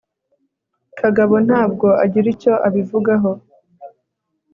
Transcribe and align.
kagabo 0.99 1.35
ntabwo 1.47 1.87
agira 2.03 2.27
icyo 2.33 2.53
abivugaho 2.67 3.31